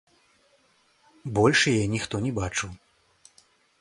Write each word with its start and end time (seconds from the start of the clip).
Больш 1.39 1.59
яе 1.73 1.85
ніхто 1.95 2.15
не 2.27 2.31
бачыў. 2.41 2.69